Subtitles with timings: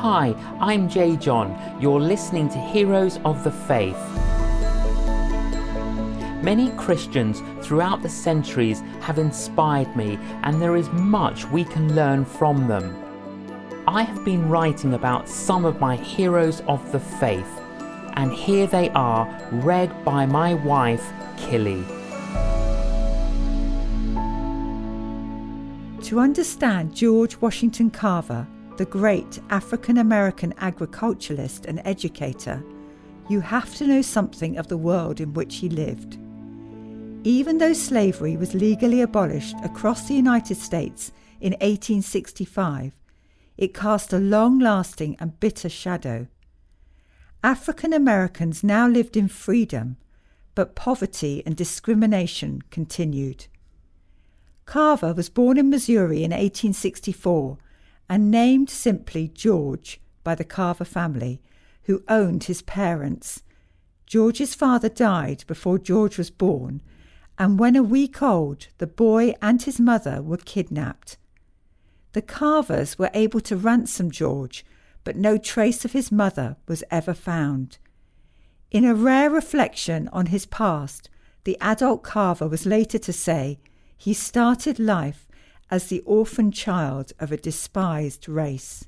[0.00, 1.78] Hi, I'm J.John.
[1.80, 3.96] You're listening to Heroes of the Faith.
[6.42, 12.26] Many Christians throughout the centuries have inspired me, and there is much we can learn
[12.26, 12.94] from them.
[13.88, 17.58] I have been writing about some of my heroes of the faith,
[18.16, 21.82] and here they are, read by my wife, Killy.
[26.02, 32.62] To understand George Washington Carver, the great African American agriculturalist and educator,
[33.28, 36.18] you have to know something of the world in which he lived.
[37.24, 42.92] Even though slavery was legally abolished across the United States in 1865,
[43.56, 46.26] it cast a long lasting and bitter shadow.
[47.42, 49.96] African Americans now lived in freedom,
[50.54, 53.46] but poverty and discrimination continued.
[54.66, 57.58] Carver was born in Missouri in 1864
[58.08, 61.40] and named simply George by the Carver family,
[61.84, 63.42] who owned his parents.
[64.06, 66.80] George's father died before George was born,
[67.38, 71.16] and when a week old, the boy and his mother were kidnapped.
[72.12, 74.64] The Carvers were able to ransom George,
[75.04, 77.78] but no trace of his mother was ever found.
[78.70, 81.10] In a rare reflection on his past,
[81.44, 83.58] the adult Carver was later to say
[83.96, 85.25] he started life
[85.70, 88.86] as the orphan child of a despised race.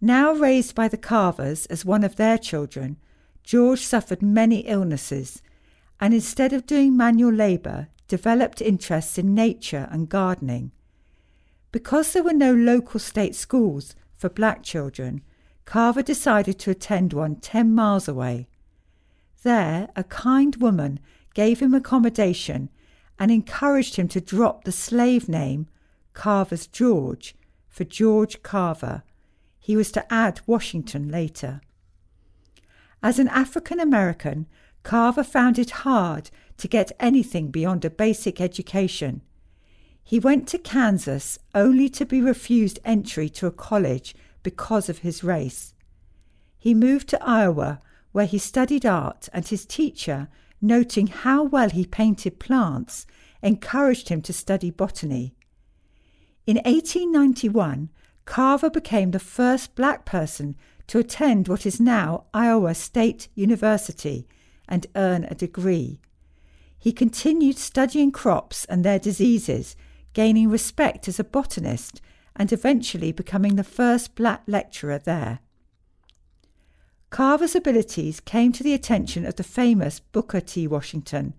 [0.00, 2.96] Now raised by the Carvers as one of their children,
[3.42, 5.42] George suffered many illnesses
[6.00, 10.72] and instead of doing manual labour, developed interests in nature and gardening.
[11.70, 15.22] Because there were no local state schools for black children,
[15.66, 18.48] Carver decided to attend one 10 miles away.
[19.42, 20.98] There, a kind woman
[21.34, 22.70] gave him accommodation
[23.20, 25.68] and encouraged him to drop the slave name
[26.14, 27.34] Carver's George
[27.68, 29.02] for George Carver.
[29.60, 31.60] He was to add Washington later.
[33.02, 34.46] As an African American,
[34.82, 39.20] Carver found it hard to get anything beyond a basic education.
[40.02, 45.22] He went to Kansas only to be refused entry to a college because of his
[45.22, 45.74] race.
[46.58, 47.80] He moved to Iowa,
[48.12, 50.28] where he studied art, and his teacher
[50.60, 53.06] noting how well he painted plants,
[53.42, 55.34] encouraged him to study botany.
[56.46, 57.90] In 1891,
[58.24, 60.56] Carver became the first black person
[60.86, 64.26] to attend what is now Iowa State University
[64.68, 66.00] and earn a degree.
[66.78, 69.76] He continued studying crops and their diseases,
[70.12, 72.00] gaining respect as a botanist
[72.34, 75.40] and eventually becoming the first black lecturer there.
[77.10, 80.68] Carver's abilities came to the attention of the famous Booker T.
[80.68, 81.34] Washington,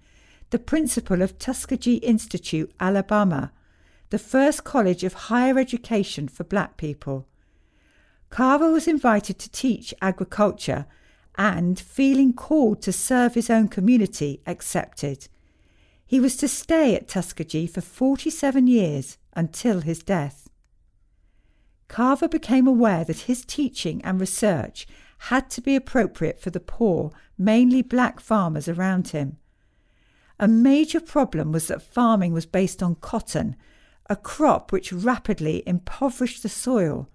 [0.50, 3.54] the principal of Tuskegee Institute, Alabama,
[4.10, 7.26] the first college of higher education for black people.
[8.30, 10.86] Carver was invited to teach agriculture
[11.36, 15.30] and, feeling called to serve his own community, accepted.
[16.06, 20.50] He was to stay at Tuskegee for 47 years until his death.
[21.88, 24.86] Carver became aware that his teaching and research
[25.26, 29.38] had to be appropriate for the poor, mainly black farmers around him.
[30.40, 33.56] A major problem was that farming was based on cotton,
[34.10, 37.08] a crop which rapidly impoverished the soil.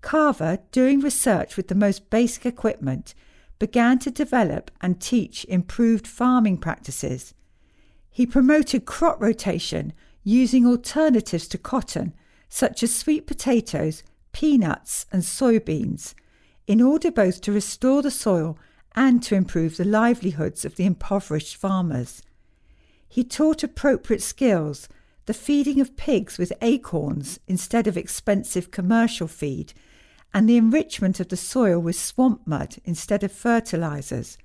[0.00, 3.14] Carver, doing research with the most basic equipment,
[3.58, 7.34] began to develop and teach improved farming practices.
[8.08, 9.92] He promoted crop rotation
[10.24, 12.14] using alternatives to cotton,
[12.48, 16.14] such as sweet potatoes, peanuts, and soybeans
[16.66, 18.58] in order both to restore the soil
[18.94, 22.22] and to improve the livelihoods of the impoverished farmers.
[23.08, 24.88] He taught appropriate skills,
[25.26, 29.72] the feeding of pigs with acorns instead of expensive commercial feed,
[30.32, 34.38] and the enrichment of the soil with swamp mud instead of fertilizers.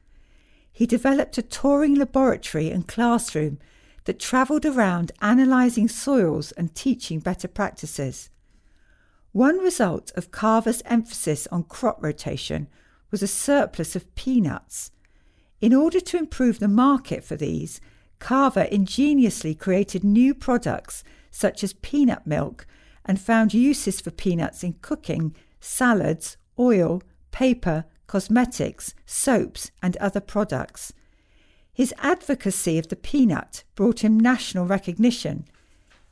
[0.72, 3.60] He developed a touring laboratory and classroom
[4.06, 8.30] that travelled around analysing soils and teaching better practices.
[9.36, 12.70] One result of Carver's emphasis on crop rotation
[13.12, 14.92] was a surplus of peanuts.
[15.60, 17.82] In order to improve the market for these,
[18.20, 22.66] Carver ingeniously created new products such as peanut milk
[23.04, 30.94] and found uses for peanuts in cooking, salads, oil, paper, cosmetics, soaps, and other products.
[31.74, 35.46] His advocacy of the peanut brought him national recognition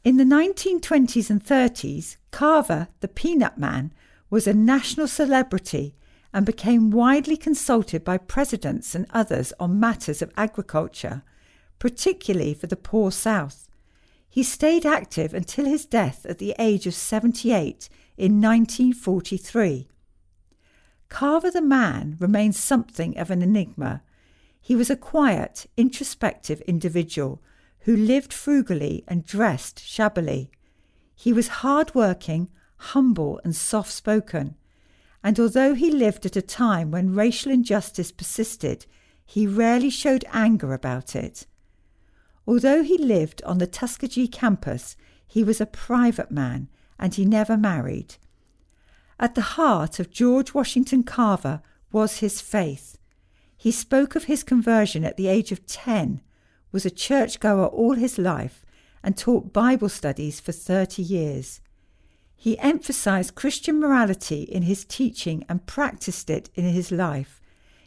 [0.04, 3.94] in the 1920s and 30s, Carver, the Peanut Man,
[4.30, 5.96] was a national celebrity
[6.34, 11.24] and became widely consulted by presidents and others on matters of agriculture,
[11.80, 13.70] particularly for the poor South.
[14.30, 19.88] He stayed active until his death at the age of 78 in 1943.
[21.08, 24.02] Carver the man remains something of an enigma.
[24.60, 27.42] He was a quiet, introspective individual
[27.84, 30.50] who lived frugally and dressed shabbily.
[31.16, 34.56] He was hard working, humble, and soft spoken.
[35.24, 38.86] And although he lived at a time when racial injustice persisted,
[39.26, 41.46] he rarely showed anger about it.
[42.46, 44.96] Although he lived on the Tuskegee campus,
[45.26, 46.70] he was a private man
[47.00, 48.16] and he never married.
[49.20, 52.98] At the heart of George Washington Carver was his faith.
[53.56, 56.22] He spoke of his conversion at the age of 10,
[56.74, 58.66] was a churchgoer all his life,
[59.02, 61.62] and taught Bible studies for 30 years.
[62.36, 67.40] He emphasized Christian morality in his teaching and practiced it in his life.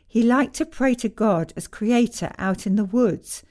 [0.06, 3.42] He liked to pray to God as Creator out in the woods.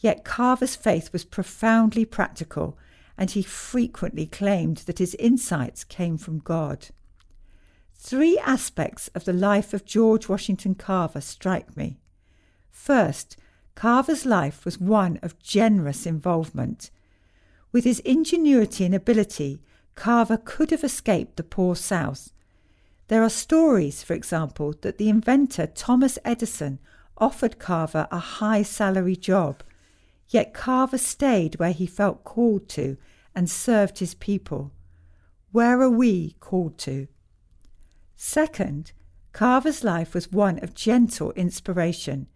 [0.00, 2.76] Yet Carver's faith was profoundly practical,
[3.16, 6.88] and he frequently claimed that his insights came from God.
[7.94, 12.00] Three aspects of the life of George Washington Carver strike me.
[12.70, 13.38] First,
[13.74, 16.90] Carver's life was one of generous involvement.
[17.72, 19.60] With his ingenuity and ability,
[19.94, 22.32] Carver could have escaped the poor South.
[23.08, 26.78] There are stories, for example, that the inventor Thomas Edison
[27.18, 29.62] offered Carver a high salary job,
[30.28, 32.96] yet Carver stayed where he felt called to
[33.34, 34.72] and served his people.
[35.52, 37.08] Where are we called to?
[38.16, 38.92] Second,
[39.32, 42.28] Carver's life was one of gentle inspiration.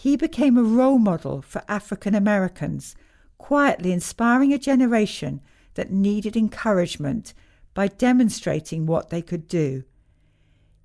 [0.00, 2.96] He became a role model for African Americans,
[3.36, 5.42] quietly inspiring a generation
[5.74, 7.34] that needed encouragement
[7.74, 9.84] by demonstrating what they could do.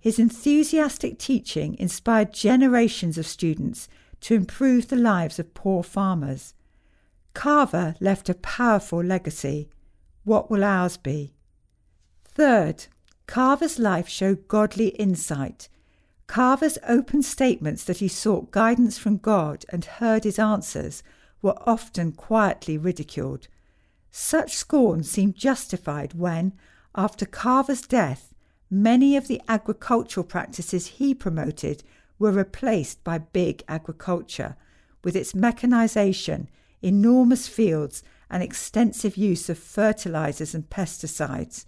[0.01, 3.87] His enthusiastic teaching inspired generations of students
[4.19, 6.53] to improve the lives of poor farmers.
[7.33, 9.69] Carver left a powerful legacy.
[10.25, 11.33] What will ours be?
[12.25, 12.87] Third,
[13.27, 15.69] Carver's life showed godly insight.
[16.27, 21.03] Carver's open statements that he sought guidance from God and heard his answers
[21.41, 23.47] were often quietly ridiculed.
[24.11, 26.53] Such scorn seemed justified when,
[26.95, 28.33] after Carver's death,
[28.69, 31.83] many of the agricultural practices he promoted
[32.17, 34.55] were replaced by big agriculture,
[35.03, 36.49] with its mechanization,
[36.81, 41.65] enormous fields, and extensive use of fertilizers and pesticides.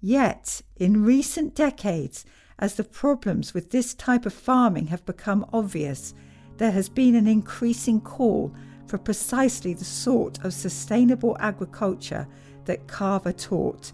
[0.00, 2.24] Yet, in recent decades,
[2.58, 6.14] as the problems with this type of farming have become obvious,
[6.56, 8.52] there has been an increasing call
[8.86, 12.26] for precisely the sort of sustainable agriculture
[12.64, 13.92] that Carver taught,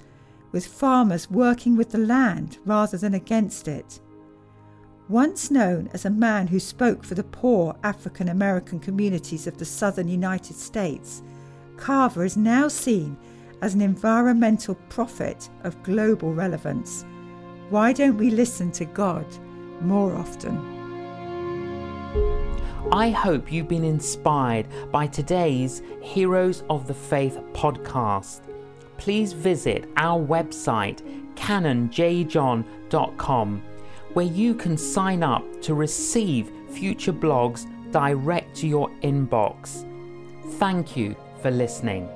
[0.52, 4.00] with farmers working with the land rather than against it.
[5.08, 9.64] Once known as a man who spoke for the poor African American communities of the
[9.64, 11.22] southern United States,
[11.76, 13.16] Carver is now seen
[13.60, 17.04] as an environmental prophet of global relevance.
[17.70, 19.26] Why don't we listen to God
[19.80, 20.56] more often?
[22.92, 28.42] I hope you've been inspired by today's Heroes of the Faith podcast.
[28.98, 31.00] Please visit our website,
[31.34, 33.62] canonjjohn.com,
[34.12, 39.88] where you can sign up to receive future blogs direct to your inbox.
[40.58, 42.08] Thank you for listening.